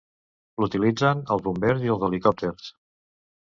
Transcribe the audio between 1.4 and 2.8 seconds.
bombers i els helicòpters.